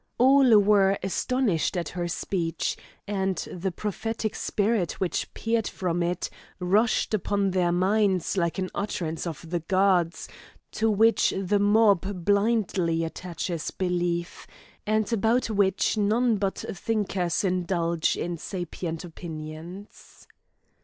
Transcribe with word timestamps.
All 0.17 0.57
were 0.57 0.97
astonished 1.03 1.77
at 1.77 1.89
her 1.89 2.07
speech, 2.07 2.75
and 3.07 3.35
the 3.53 3.71
prophetic 3.71 4.33
spirit 4.33 4.93
which 4.93 5.31
peered 5.35 5.67
from 5.67 6.01
it 6.01 6.27
rushed 6.57 7.13
upon 7.13 7.51
their 7.51 7.71
minds 7.71 8.35
like 8.35 8.57
an 8.57 8.71
utterance 8.73 9.27
of 9.27 9.47
the 9.47 9.59
gods, 9.59 10.27
to 10.71 10.89
which 10.89 11.35
the 11.39 11.59
mob 11.59 12.25
blindly 12.25 13.03
attaches 13.03 13.69
belief, 13.69 14.47
and 14.87 15.13
about 15.13 15.51
which 15.51 15.97
none 15.97 16.37
but 16.37 16.65
thinkers 16.71 17.43
indulge 17.43 18.17
in 18.17 18.39
sapient 18.39 19.03
opinions. 19.03 20.25